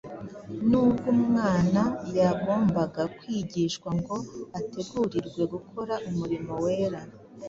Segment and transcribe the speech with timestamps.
[0.69, 1.81] Nubwo umwana
[2.19, 4.15] yagombaga kwigishwa ngo
[4.57, 7.01] ategurirwe gukora umurimo wera,